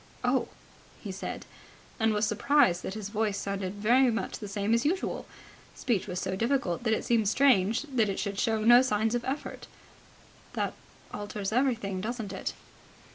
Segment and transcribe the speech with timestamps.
[0.23, 0.47] "Oh!"
[0.99, 1.45] he said,
[1.99, 5.27] and was surprised that his voice sounded very much the same as usual.
[5.75, 9.23] Speech was so difficult that it seemed strange that it should show no signs of
[9.23, 9.67] effort.
[10.53, 10.73] "That
[11.13, 12.53] alters everything, doesn't it."